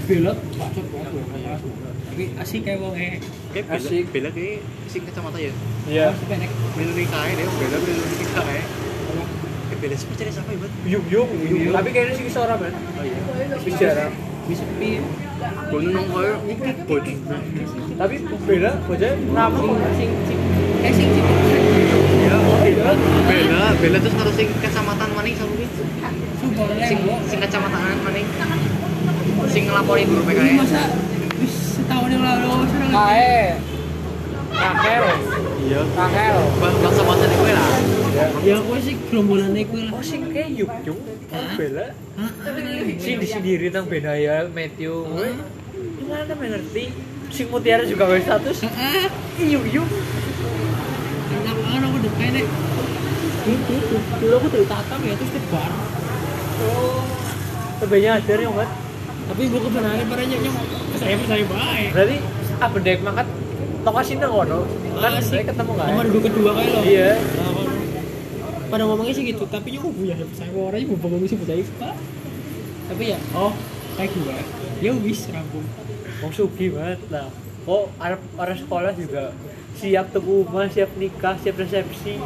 [0.07, 1.59] Belot, pacot banget.
[2.07, 3.21] Tapi asik kayak wong eh.
[3.53, 4.05] kayak bela Asik.
[4.09, 4.57] bela kayak
[4.89, 5.53] sing kacamata ya
[5.85, 6.09] Iya.
[6.09, 6.51] Asik pendek.
[6.73, 8.63] bela nikah deh bela bela nikah ya
[9.67, 11.29] kayak bela seperti cari siapa ya buat Yung yung.
[11.77, 12.73] Tapi kayaknya sih kan.
[12.73, 14.01] oh iya
[14.47, 14.91] pi.
[15.67, 16.07] gunung
[16.63, 17.13] kayak body
[17.97, 18.15] Tapi
[18.47, 20.39] Bella bocah nama kok Sing sing
[20.77, 21.63] eh sing sing.
[22.27, 22.37] ya
[23.27, 25.83] bela bela terus harus sing kecamatan gitu
[26.39, 28.27] Sumpah sing sing kecamatan maning
[29.51, 30.83] sing ngelapori guru Ini PKS masa
[31.41, 33.39] wis setahun yang lalu sekarang Kae.
[34.57, 35.03] Rakel.
[35.67, 36.37] iya Rakel.
[36.57, 37.71] bangsa bangsa di gue lah
[38.41, 39.91] Ya gue sih gerombolannya gue lah.
[39.93, 40.97] Oh sing kayak yung yung.
[41.27, 41.85] Bella.
[42.15, 42.31] Hah?
[42.97, 45.03] Sing di sendiri nang Benaya, Matthew.
[45.99, 46.95] Gimana mengerti?
[47.27, 48.63] Sing Mutiara juga wes status.
[48.63, 49.11] Ah,
[49.43, 49.89] Yung yung.
[51.27, 52.13] enak banget aku udah.
[53.47, 53.73] Itu
[54.19, 55.71] dulu aku dari tatam ya terus tebar.
[56.57, 57.03] Oh.
[57.77, 58.69] Sebenarnya ada yang buat.
[59.27, 60.55] Tapi gue kebenaran pada nyok
[60.97, 61.87] saya saya baik.
[61.91, 62.17] Berarti
[62.57, 63.25] apa dek makan
[63.83, 64.59] lokasi nang kono?
[64.97, 65.87] Kan saya ketemu kan?
[65.93, 66.79] Nomor kedua kayak lo.
[66.87, 67.09] Iya.
[68.67, 71.95] Pada ngomongnya sih gitu, tapi nyok punya saya orangnya gue ngomong sih percaya pak.
[72.87, 73.51] Tapi ya, oh
[73.95, 74.37] kayak gue,
[74.79, 75.65] ya wis rampung.
[76.17, 77.27] Wong sugi banget lah.
[77.63, 79.35] Oh, arep arep sekolah juga
[79.75, 82.17] siap tuku rumah siap nikah siap resepsi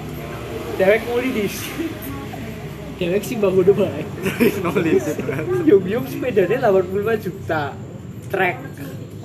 [0.78, 1.46] dewek muli di
[3.02, 4.08] Dewek sih bangun udah baik.
[4.64, 5.04] nulis
[5.66, 7.74] yum yum sepedanya 85 juta
[8.30, 8.58] trek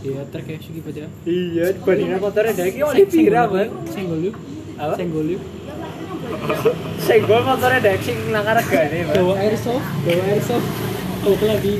[0.00, 1.06] Iya, terkayak segi aja.
[1.26, 4.30] iya dibandingin motornya dewek ini oleh pira man Senggol lu.
[4.78, 5.26] apa Senggol
[6.38, 6.70] lu.
[7.00, 10.68] senggol motornya dewek sing langgar regane man Bawa airsoft, bawa airsoft.
[11.22, 11.74] Kalau lagi.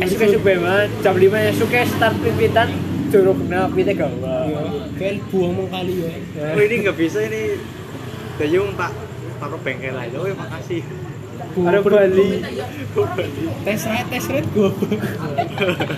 [0.00, 2.68] Suka suka man jam 5 ya suka start pipitan
[3.10, 4.62] curug na pite gawa Iya,
[4.96, 6.14] kayak buang mau kali ya.
[6.54, 7.58] oh ini nggak bisa ini.
[8.38, 8.94] Dayung tak
[9.36, 10.16] taruh bengkel aja.
[10.16, 10.82] Ya makasih.
[11.50, 12.28] Ada Bali.
[13.66, 14.70] Tes rate, tes rate gua.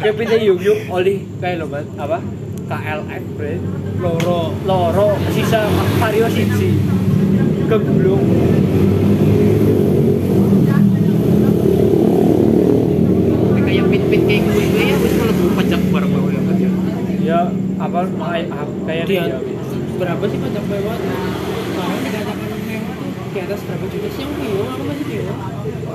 [0.00, 2.18] kayak pite yuk yuk oli kayak lo apa?
[2.66, 3.54] KLX bre.
[4.00, 4.50] Loro.
[4.66, 5.68] loro sisa
[6.00, 6.74] vario siji
[7.68, 8.24] kegulung
[13.62, 16.70] kayak pit-pit kayak gue gue ya wis malah pajak barang bawa ya kan ya
[17.22, 17.40] ya
[17.78, 18.46] apa kayak
[18.86, 19.38] kayak Dia dia
[19.98, 20.98] berapa sih pajak lewat?
[20.98, 25.38] Sekarang dikatakan mewah tuh di atas berapa juta sih yang bingung aku masih bingung.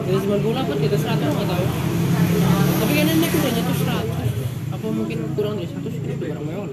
[0.08, 1.66] Dari 98 di atas 100 nggak tahu.
[2.78, 4.76] Tapi kan naik udah nyentuh 100.
[4.78, 6.68] Apa mungkin kurang dari 100 itu barang mewah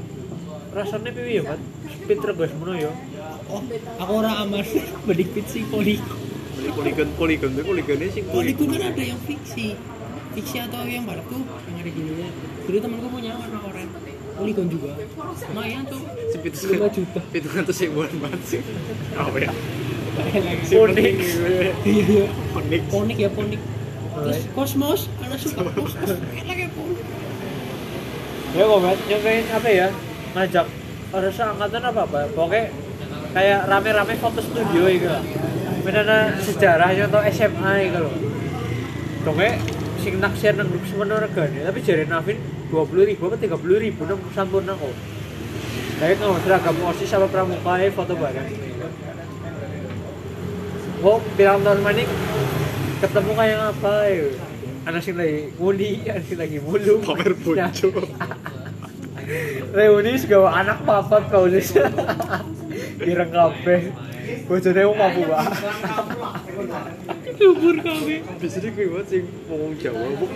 [0.74, 2.90] rasanya piwi ya kan speed terus mono ya
[3.54, 3.62] Oh,
[4.02, 4.66] aku orang aman
[5.06, 6.02] bedik fiksi poli.
[6.58, 9.78] beli poligon poligon tuh poligonnya sih Polygon kan ada yang fiksi.
[10.34, 11.38] Fiksi atau yang baru tuh
[11.70, 12.28] yang ada gininya.
[12.66, 14.12] Dulu temanku punya warna oranye.
[14.34, 14.90] Polygon juga.
[15.54, 16.02] Lumayan tuh.
[16.34, 17.20] sepit 5 juta.
[17.30, 18.60] itu kan tuh ribuan banget sih
[19.14, 19.52] apa ya
[20.74, 21.14] Unik.
[21.86, 22.26] Iya, iya.
[22.58, 23.62] unik Ponik ya ponik.
[24.14, 26.10] Terus kosmos, karena suka kosmos.
[26.38, 27.06] Enak ya ponik.
[28.54, 29.88] ya kok Mat, nyobain apa ya
[30.34, 30.66] ngajak
[31.14, 32.70] ada seangkatan apa apa pokoknya
[33.34, 35.22] kayak rame-rame foto studio lah
[35.84, 38.14] Menana sejarahnya atau SMA gitu loh.
[39.20, 39.60] Dongnya
[40.00, 42.40] sing naksir nang grup semono regane tapi jare Navin
[42.72, 44.92] 20 ribu apa 30 ribu nang sampurna kok
[46.00, 48.48] kayak nggak seragam osis sama pramuka ya foto bareng.
[51.04, 52.08] Kok bilang tahun manik
[53.04, 54.24] ketemu kayak apa ya?
[54.88, 57.04] Anak sing lagi nguli anak sing lagi mulu.
[57.04, 57.88] Pamer bojo
[59.74, 61.48] reuni segala anak papat kau
[63.02, 63.80] ireng kabeh.
[64.48, 65.40] Bojone wong Papua
[67.36, 68.24] Subur kami.
[68.40, 70.26] biasanya gue banget sih ngomong Jawa bu.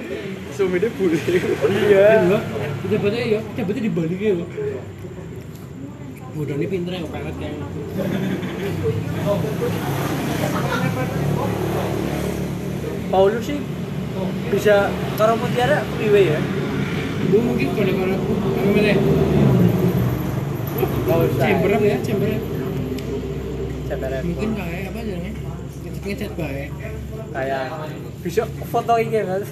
[0.53, 1.17] Suaminya bule.
[1.17, 2.37] Iya.
[2.85, 4.35] Jabatnya ya, jabatnya dibalik ya.
[6.39, 7.59] Ini pinter ya, pelet kayak
[13.09, 13.59] Paulus sih
[14.53, 16.39] bisa karo mutiara priwe ya.
[17.29, 18.97] Gue mungkin pada pada apa milih?
[21.09, 22.29] Chamber ya, chamber.
[24.29, 25.33] Mungkin kayak apa jadinya?
[25.99, 26.71] Ngecat baik.
[27.29, 27.65] kayak
[28.25, 29.45] bisa foto ini kan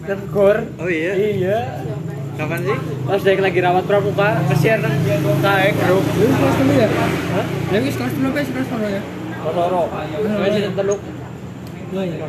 [0.00, 1.58] dan gor oh iya iya
[2.38, 4.94] kapan sih pas dia lagi rawat pramuka kesian nang
[5.42, 6.88] kayak grup Lu kelas dulu ya?
[7.34, 7.46] Hah?
[7.74, 8.42] Yang kelas dulu ya?
[8.46, 9.02] Kelas dulu ya?
[10.30, 11.00] Kayak sini teluk
[11.90, 12.26] Iya ya.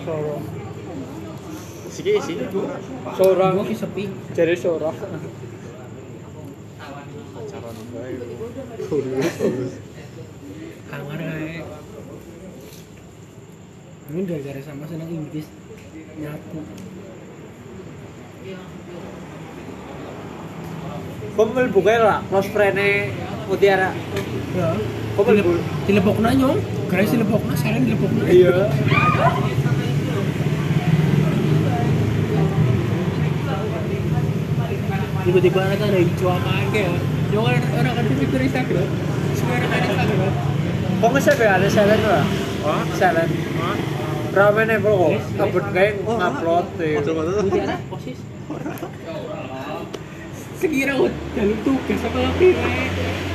[1.88, 2.36] Sih kayak sih
[3.14, 4.04] Seorang Gue sepi.
[4.34, 4.96] jadi seorang
[7.32, 8.18] pacaran baik
[10.92, 11.64] Kamar kayak.
[14.12, 15.48] Ini gara-gara sama senang Inggris
[16.20, 16.60] nyatu.
[21.32, 22.76] Kau mau buka lah, close friend
[23.48, 23.96] Mutiara.
[24.60, 24.76] Ya.
[25.16, 25.64] Kau mau buka?
[25.88, 26.60] Dilepokna nyong.
[26.92, 28.28] Gara dilepokna, sekarang dilepokna.
[28.28, 28.68] Iya.
[35.24, 37.21] Tiba-tiba ada ada cuakaan kayak.
[37.32, 38.88] Nyong kan orang kan di Instagram.
[39.42, 40.34] Ada Instagram.
[41.02, 42.26] Kau nggak sih ada lah?
[43.00, 43.32] Silent.
[43.58, 43.78] Hah?
[44.32, 47.14] Ramen nih bro, upload kayak ngupload tuh.
[47.44, 48.20] Mutiara posis.
[50.56, 50.94] Sekira
[51.36, 52.50] jalur tugas apa lagi?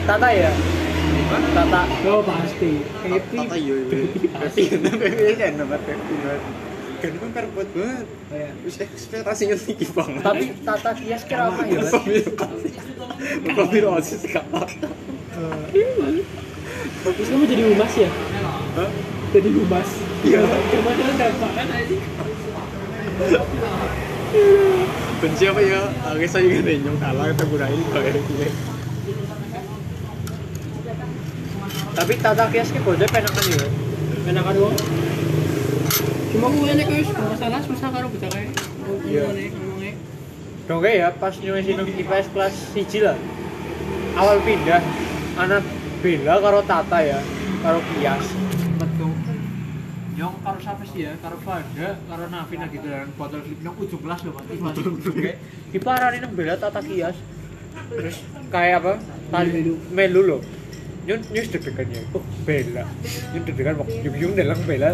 [0.08, 0.52] Tata ya?
[1.52, 1.82] Tata.
[2.06, 2.80] Oh pasti.
[3.02, 3.36] Happy.
[3.36, 3.98] Tata iya iya
[4.30, 4.62] Pepi
[5.36, 6.40] kan Pepi kan
[7.06, 11.62] Pepi banget kan perbuat banget Kayak Terus ekspektasinya tinggi banget Tapi Tata kias kira apa
[11.70, 11.82] ya?
[13.54, 14.68] Kopi rosis kakak
[17.06, 18.10] Terus kamu jadi humas ya?
[19.30, 19.88] Jadi humas.
[20.26, 20.40] Iya.
[20.42, 21.96] Cuma kan dampakan aja.
[25.16, 25.80] benci apa ya
[26.12, 28.48] Oke saya juga nyong kalah kita gunain kayak gini
[31.94, 33.66] Tapi Tata kias ke bocah penakan ya.
[34.26, 35.05] Enakan doang.
[36.36, 38.52] Cuma gue nek wis masalah susah karo bocah kae.
[39.08, 39.24] Iya.
[39.24, 39.92] Ngomongnya, ngomongnya.
[40.68, 43.16] Dong ya pas nyuwesi nang IPS kelas 1 lah.
[44.20, 44.84] Awal pindah
[45.40, 45.64] anak
[46.04, 47.24] Bella karo Tata ya,
[47.64, 48.26] karo Kias.
[48.76, 49.16] Betul.
[50.12, 51.12] Yang karo siapa sih ya?
[51.24, 54.76] Karo Fanda, karo Navin lagi dan botol flip nang ujung kelas loh, Mas.
[54.76, 55.32] Oke.
[55.72, 57.16] Diparani nang Bella Tata Kias.
[57.88, 58.20] Terus
[58.52, 58.92] kayak apa?
[59.32, 60.40] Tali melu loh.
[61.06, 62.84] Nyun nyus deg-degan ya oh bela
[63.30, 64.88] nyun deg-degan kok yung yung dalang bela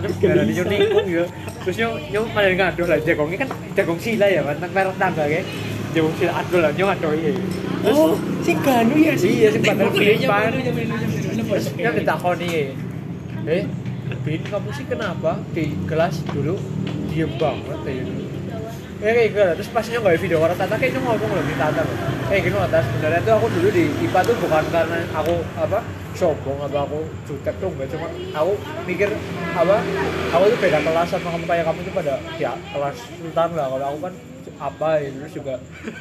[0.00, 1.24] nyun bela nyun nikung ya
[1.62, 5.24] terus nyun nyun malah ngadu lah jagongnya kan jagong sila ya kan nang merek tangga
[5.92, 6.32] jagong sila
[6.64, 7.32] lah nyun adu iya
[7.78, 9.38] Oh, si Ganu ya sih.
[9.38, 10.02] iya dulu, terus
[11.78, 12.48] zaman kan ditakoni
[13.46, 13.62] eh
[14.26, 16.58] Bin kamu sih kenapa di kelas dulu
[17.12, 18.02] diem banget ya
[18.98, 21.96] ya kayak gitu terus pas nyoba video orang Tata kayaknya ngomong loh di Tata loh.
[22.26, 22.78] Kayak gini Tata.
[22.82, 25.78] Sebenarnya tuh aku dulu di IPA tuh bukan karena aku apa
[26.18, 26.98] sombong apa aku
[27.30, 27.88] jutek tuh enggak.
[27.94, 28.52] Cuma aku
[28.90, 29.08] mikir
[29.54, 29.76] apa
[30.34, 33.86] aku tuh beda kelas sama kamu kayak kamu tuh pada ya kelas sultan lah kalau
[33.94, 34.14] aku kan
[34.58, 35.54] apa ya terus juga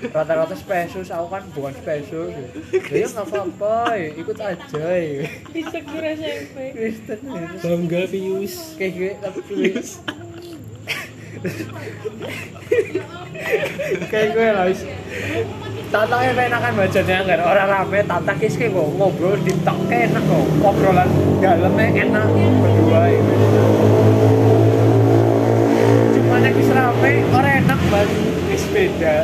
[0.10, 2.50] rata-rata spesius aku kan bukan spesius ya.
[2.90, 5.30] Ya nggak apa-apa ya, ikut aja ya.
[5.54, 6.58] Bisa kira SMP.
[6.74, 7.46] Kristen ya.
[7.62, 8.74] Bangga Pius.
[8.82, 9.54] kayak gue tapi
[14.12, 14.82] kayak gue lah wis.
[15.88, 20.23] Tata yang enakan bacanya kan orang rame Tata kis kayak gue ngobrol di tak enak
[20.26, 20.45] kok.
[20.62, 22.28] Obrolan dalamnya enak.
[22.34, 23.36] Berdua itu
[26.17, 28.10] cuma yang kis rame orang enak banget
[28.52, 29.15] wis beda.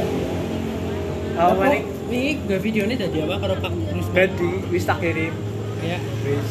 [1.34, 2.38] Maning Ini?
[2.45, 3.41] Gak videonya jadi apa?
[3.41, 5.34] Kalau Pak Terus jadi wis tak kirim.
[5.82, 5.97] Ya.
[6.23, 6.49] wis.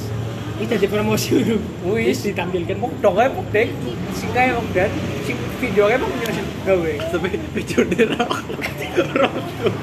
[0.59, 1.38] Ini jadi promosi.
[1.87, 2.18] Wis.
[2.27, 2.77] Ditampilkan.
[2.83, 3.70] muk dong kayak muk dek
[4.18, 4.90] sing kayak muk dan
[5.23, 6.93] sing video kayak muk nyusun gawe.
[7.11, 8.07] Tapi video dia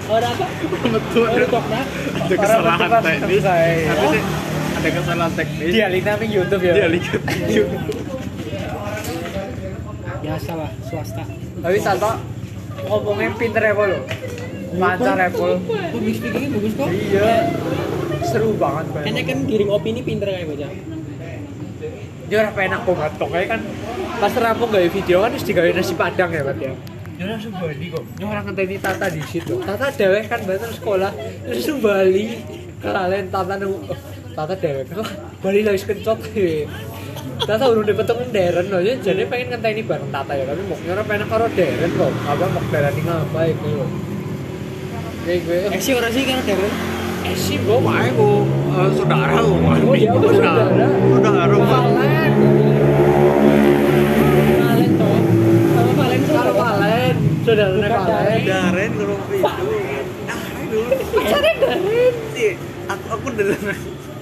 [0.09, 0.45] Orang apa?
[0.89, 1.83] betul Orang dokter.
[2.19, 3.43] ada kesalahan Orang teknis.
[3.43, 4.23] Tapi sih
[4.69, 5.71] ada kesalahan teknis.
[5.73, 6.73] Dia lihat nang YouTube ya?
[6.75, 7.19] Dia lihat
[10.19, 11.23] Biasa lah, swasta.
[11.59, 12.11] tapi Tata
[12.85, 13.99] ngomongin pinter ya lo
[14.77, 15.57] lancar ya Pol.
[15.65, 16.89] Public speakingnya bagus kok.
[16.91, 17.49] iya.
[18.21, 20.71] Seru banget banget kan giring opini pinter kayak bocah.
[22.29, 23.61] dia orang penak banget tuh kayak kan
[24.19, 26.73] pas rampung gawe video kan terus digawe nasi padang ya Bat ya?
[27.15, 28.03] Dia langsung bali kok.
[28.21, 29.59] Orang ngenteni Tata di situ.
[29.59, 31.11] Tata dewek kan banget sekolah
[31.43, 32.39] terus bali
[32.79, 33.99] kelalen Tata nunggu oh,
[34.31, 36.19] Tata dewek lah bali lagi kencot
[37.39, 41.03] Tata urung dipeteng Deren loh ya jadi pengen ngenteni bareng Tata ya tapi mau nyora
[41.03, 43.89] pengen karo Deren loh apa mau Deren ini ngapa itu loh
[45.23, 46.71] kayak gue Eh sih orang sih kan Darren.
[47.19, 50.67] eh sih gue mau aku eh, saudara lu Oh, iya, aku saudara.
[51.15, 52.31] saudara Valen
[54.59, 55.19] Valen toh.
[55.69, 56.33] Sama Valen tuh.
[56.33, 56.53] kalau
[57.49, 59.37] Saudaranya Bukan Valen Daren kurang itu.
[60.29, 60.79] Ah itu
[61.17, 62.13] Pacarnya Darren.
[62.37, 62.51] Iya,
[62.85, 63.53] aku aku dulu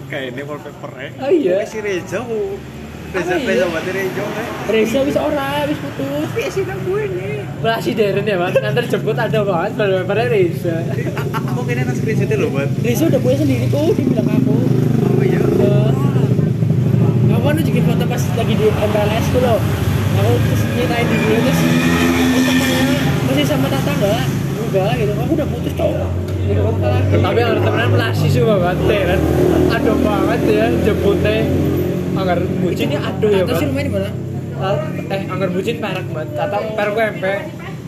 [0.07, 1.67] kayak ini wallpapernya oh iya.
[1.67, 2.23] Si Reza
[3.11, 3.43] Reza iya.
[3.43, 4.23] Reza berarti Reza
[4.71, 6.27] Reza bisa ora, habis putus.
[6.31, 9.71] tapi sih nang gue nih Masih Deren ya mas, ngantar jemput ada banget
[10.07, 10.75] pada Reza
[11.35, 14.55] aku kayaknya nang screenshotnya loh buat Reza udah punya sendiri tuh, dia bilang ke aku.
[15.11, 15.39] oh iya.
[15.43, 19.59] Eh, aku kan nunjukin foto pas lagi di MPLS tuh loh.
[20.17, 22.06] Aku terus nyitain di dia terus
[23.67, 24.23] sama Tata enggak?
[24.58, 25.12] Enggak gitu.
[25.12, 26.10] Aku udah putus cowok.
[26.47, 27.17] Gitu kan Tata.
[27.19, 29.21] Tapi yang temenan melasi sih banget Deren
[29.67, 31.36] Aduh banget ya jemputnya
[32.15, 34.10] Anggar bucinnya aduh ya Tata sih bang rumahnya di mana?
[35.12, 37.34] Eh anggar bucin perak banget Tata perak gue empe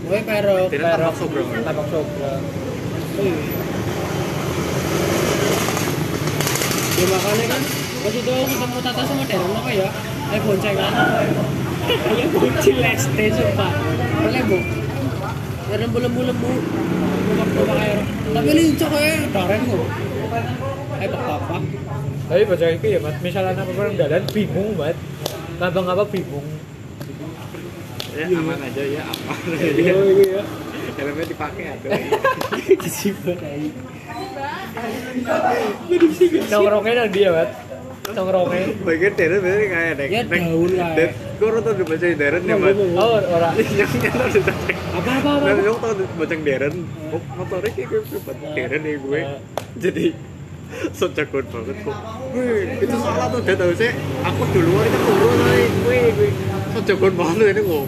[0.10, 0.68] Gue perok.
[0.68, 2.34] Tidak tampak sobrang Tapak sobra
[7.00, 7.62] Ya makanya kan
[8.00, 9.88] pas itu ketemu Tata sama Darren apa ya?
[10.36, 10.92] Eh boncengan.
[11.88, 13.72] Kayak bocil leste sumpah.
[14.20, 14.60] Boleh bu.
[15.70, 16.52] Darren lembu-lembu.
[17.54, 18.00] Bapak air.
[18.34, 19.88] Tapi lincah kayak Darren kok.
[21.00, 21.58] Eh apa?
[22.30, 24.98] Tapi baca itu ya mas, misalnya apa orang dadan bingung banget
[25.58, 26.46] Ngapa-ngapa bingung
[28.14, 30.44] ya aman aja ya aman Iya iya ya
[31.00, 31.90] helmnya dipakai atau
[32.86, 33.70] Disibet aja.
[36.54, 37.52] Nongkrongnya dia banget
[38.14, 40.94] Nongkrongnya bagian Daren berarti kayak dek Ya, daun lah.
[41.40, 44.28] Gue orang tau dibaca Daren ya mas Oh orang yang nyata
[44.92, 45.46] Apa apa apa?
[45.48, 46.76] Nah, lu tau baca Daren,
[47.16, 49.22] oh, motornya kayak gue buat Daren ya gue.
[49.80, 50.06] Jadi
[50.92, 51.96] so jagoan banget kok.
[52.36, 53.92] Wih, itu salah tuh udah tau sih.
[54.28, 56.30] Aku duluan itu turun nih, gue gue.
[56.76, 57.88] So jagoan banget ini kok.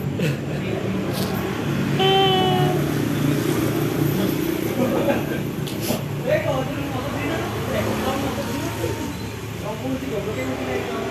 [10.31, 11.10] Emang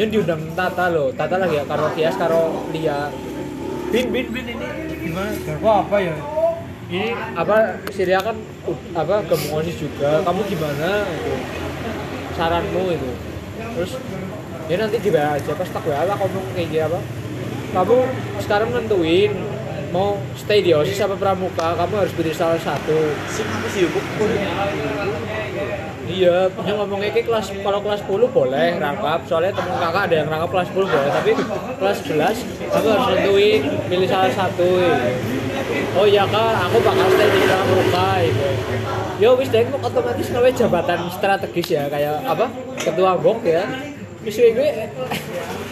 [0.00, 1.12] Yang diundang Tata loh.
[1.12, 3.12] Tata lagi ya karo Tias karo Lia.
[3.92, 5.28] Bin bin bin ini gimana?
[5.60, 6.16] Gua apa ya?
[6.88, 8.40] Ini apa Syria kan
[8.96, 10.24] apa gabungan juga.
[10.24, 11.04] Kamu gimana?
[11.04, 11.60] Gitu.
[12.40, 13.10] saranmu itu
[13.76, 13.92] terus
[14.72, 17.00] ya nanti dibayar aja pas tak WA lah ngomong kayak gini apa
[17.76, 17.96] kamu
[18.40, 19.30] sekarang nentuin
[19.92, 23.84] mau stay di OSIS apa pramuka kamu harus pilih salah satu sing apa sih
[26.10, 29.20] iya punya ngomongnya kayak kelas kalau kelas 10 boleh rangkap.
[29.24, 31.30] Soalnya temen kakak ada yang rangkap kelas 10 boleh tapi
[31.80, 35.08] kelas 11 kamu harus nentuin pilih salah satu gitu.
[35.98, 38.48] oh iya kak aku bakal stay di pramuka gitu
[39.20, 42.46] yo wis deh otomatis kawe jabatan strategis ya kayak apa
[42.80, 43.64] ketua bok ya.
[44.20, 44.68] Wis gue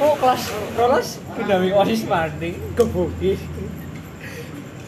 [0.01, 3.37] oh kelas kelas pindahin osis maning kebuki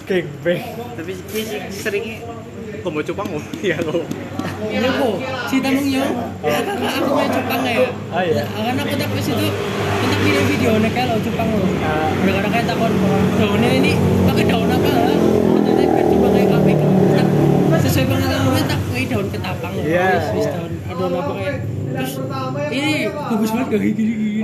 [0.08, 0.64] gengbeng.
[0.96, 1.56] Tapi ini
[2.80, 4.00] seringnya homo cupang oh ya lo
[4.60, 5.14] Iya kok,
[5.48, 6.04] si tamang yo.
[6.44, 7.90] Aku main Jepang ya.
[8.12, 8.44] Ah, iya.
[8.46, 11.64] Karena aku tak pas itu kita video video nek kalau Jepang lo.
[11.64, 12.92] Gara-gara kayak takon
[13.34, 14.90] daunnya ini pakai daun apa?
[15.58, 16.86] Katanya biar coba kayak apa itu.
[17.10, 17.32] Tak-
[17.80, 19.72] Sesuai pengalamannya tak kayak daun ketapang.
[19.74, 21.56] Iya, daun daun apa kayak.
[21.90, 22.12] Terus
[22.70, 24.40] ini bagus banget kayak gini gini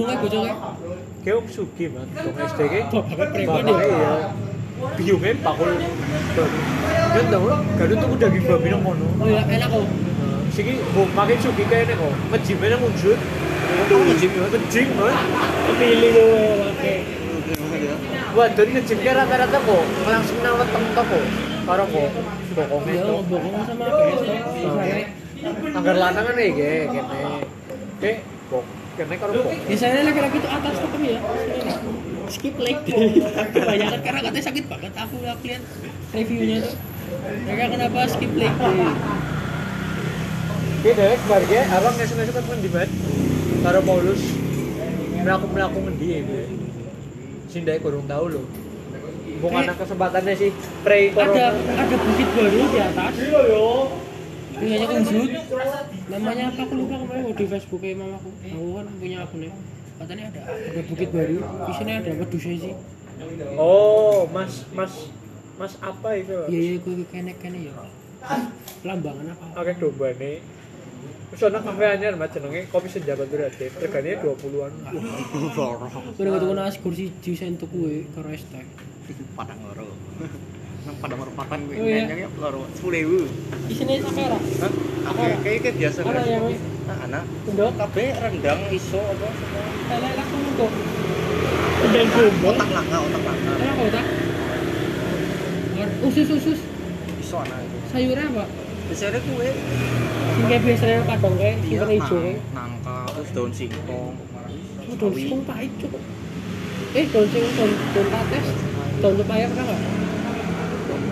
[0.00, 0.54] kayak bocoknya.
[1.22, 1.36] kayak
[1.88, 3.74] man dong SD kayak Bapaknya preman ya.
[3.84, 4.12] ya
[4.96, 5.32] biungnya
[7.12, 7.46] kan tau
[7.76, 9.84] gadut tuh daging babi nang kono Oh iya, enak kok.
[10.50, 13.18] siki bom makin Sugi kayaknya kok ngejimnya nang unjut
[13.72, 14.44] Oh, ngejim ya?
[14.50, 15.14] ngejim man
[15.66, 16.28] Kepilih gue
[16.62, 16.96] pakai.
[18.32, 21.24] wah dari ngejim kayak rata-rata kok langsung nang weteng tok kok
[21.62, 22.08] karo kok
[22.52, 25.74] bokongnya Iya, tuh bokong sama kayak sana.
[25.74, 27.20] anggar lanang kan ya kayak kene
[27.98, 31.18] kayak bok kene karo bok Biasanya laki-laki itu atas tapi ya.
[32.24, 33.08] Skip leg day.
[33.52, 34.92] Kebanyakan karena katanya sakit banget.
[34.96, 35.62] Aku aku lihat
[36.12, 36.74] reviewnya tuh.
[37.20, 38.80] Mereka kenapa skip leg day?
[40.82, 42.90] Kayak dewek keluarga, abang ngesuk-ngesuk kan di bed
[43.62, 44.22] Karo Paulus
[45.22, 46.44] Melaku-melaku ngendi ya gue
[47.46, 48.46] Sindai kurang tahu loh
[49.38, 50.50] Bukan ada kesempatannya sih
[50.82, 53.14] Pre Ada ada bukit baru di atas.
[54.62, 55.30] Punyanya Unjut.
[56.06, 58.30] Namanya apa aku lupa kemarin di Facebook mamaku.
[58.30, 59.50] Aku kan punya akunnya.
[59.98, 61.36] Katanya ada ada bukit baru.
[61.42, 62.74] Di sini ada wedusnya sih.
[63.58, 65.10] Oh, mas, mas
[65.60, 66.36] Mas apa itu?
[66.48, 67.74] Iya iya gue kenek kene ya.
[68.82, 69.44] Lambangan apa?
[69.58, 70.38] Oke domba nih
[71.32, 74.72] Terus ada kafe anyar mas jenenge kopi senja batu rate Harganya 20-an
[76.12, 78.62] Gue udah ketemu nasi kursi di sentuh gue karo es teh.
[79.32, 79.88] padang loro
[80.82, 82.04] nang padang loro papan gue iya.
[82.04, 83.18] nyanyi loro sepuluh ribu
[83.64, 84.38] Di sini sakera.
[84.38, 84.72] Hah?
[85.08, 86.24] Aku kayak kayak biasa Apa kan?
[86.26, 86.38] ya?
[86.42, 87.70] Nah, anak Endok.
[87.80, 90.72] kabeh rendang iso apa semua Lele langsung kok.
[91.82, 92.54] Dan gombong.
[92.54, 94.21] otak langka otak langka Enak kok
[95.82, 95.98] tak?
[96.06, 96.58] Usus usus
[97.18, 98.44] iso anak itu sayurnya apa?
[98.82, 99.48] biasanya kue
[100.48, 102.18] kayak biasanya kadang kayak sing iya kena hijau
[102.52, 104.14] nangka terus daun singkong
[104.92, 106.02] Oh, daun singkong pahit cukup.
[106.92, 108.46] Eh, daun singkong, daun, daun pates,
[109.00, 109.80] daun pepaya pernah nggak?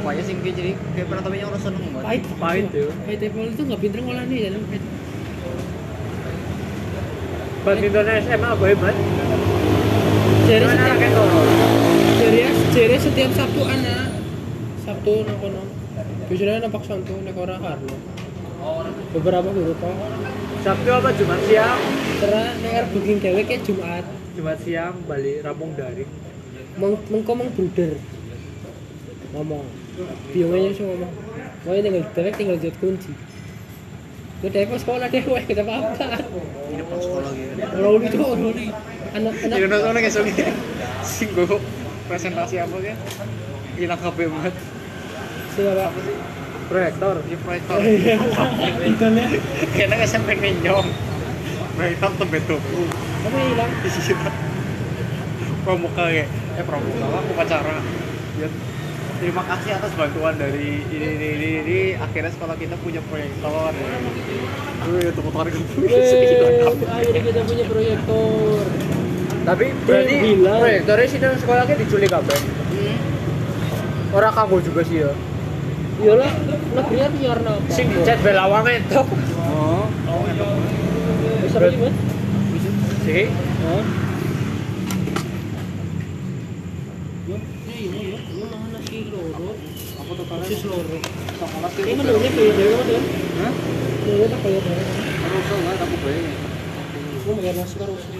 [0.00, 2.22] pokoknya sing kayak jadi kayak pernah tapi orang seneng banget Pahit.
[2.40, 4.85] Pahit tuh Pahit apple itu nggak pinter ngolahnya ya, dalam pahit.
[7.61, 8.96] Badminton SMA apa hebat?
[10.50, 10.98] Jadi setiap,
[12.18, 12.40] jadi,
[12.74, 14.09] jadi setiap Sabtu anak,
[14.90, 15.62] Sabtu nang kono.
[16.26, 17.94] Biasanya nampak santu nek ora karno.
[19.14, 19.94] Beberapa guru kok.
[20.66, 21.79] Sabtu apa Jumat siang?
[22.18, 24.03] Karena nek arep booking dhewe kayak Jumat.
[24.35, 26.11] Jumat siang balik rampung daring
[26.74, 28.03] Meng mengko meng bruder.
[29.31, 29.62] Ngomong.
[30.35, 31.12] Biungnya sih ngomong.
[31.62, 33.14] Mau tinggal dewek tinggal jat kunci.
[34.42, 36.18] Gue dewek sekolah dewek kita apa?
[36.74, 38.66] ini pas sekolah gitu Roli itu Roli.
[39.14, 40.50] Anak-anak Ini nonton kayak soalnya
[41.07, 41.59] sing gue
[42.11, 42.96] presentasi apa kan
[43.81, 44.55] hilang kabeh banget
[45.54, 45.86] siapa?
[46.70, 47.14] Proyektor.
[47.26, 47.78] Di proyektor.
[47.82, 49.26] Idolnya.
[49.74, 50.88] kayaknya nggak sampai nenyong
[51.80, 52.82] proyektor tembet tuku
[53.24, 53.70] Tapi hilang.
[53.80, 54.16] iya
[55.60, 57.84] pramuka kayak eh pramuka lah upacara
[58.40, 58.48] ya
[59.20, 61.80] terima kasih atas bantuan dari ini ini ini, ini.
[62.00, 63.72] akhirnya sekolah kita punya proyektor.
[64.88, 68.64] Wih, tepuk tangan ke akhirnya kita punya proyektor.
[69.44, 72.34] Tapi berarti proyektornya sih dalam sekolahnya diculik apa?
[74.16, 75.12] Orang kanggo juga sih ya
[76.00, 76.32] Iyalah,
[76.72, 77.68] negerinya biar apa?
[77.68, 79.00] Sing dicat belawang itu
[79.36, 79.84] oh
[81.44, 81.94] Bisa lagi mas?
[83.05, 83.84] Sih Hah?
[87.28, 89.53] Yo, iya, iya, iya, mana sih loro?
[90.01, 90.96] kalian Persis loro.
[91.84, 93.05] Ini menunya bayar dewe mas kan?
[93.44, 93.53] Hah?
[94.01, 94.82] Menunya tak bayar dewe.
[95.20, 96.24] Terus enggak aku bayar.
[97.20, 98.16] Gue bayar nasi karo usul.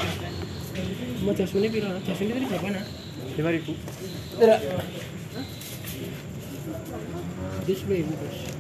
[1.25, 1.97] Mau jasmine pira?
[2.05, 2.85] Jasmine tadi berapa nah?
[7.61, 7.67] Lima ribu Tidak.
[7.67, 8.51] Display bos.